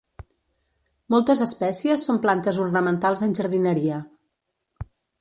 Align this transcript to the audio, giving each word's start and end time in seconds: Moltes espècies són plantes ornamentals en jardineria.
Moltes 1.15 1.43
espècies 1.47 2.07
són 2.11 2.21
plantes 2.25 2.59
ornamentals 2.65 3.25
en 3.29 3.39
jardineria. 3.41 4.05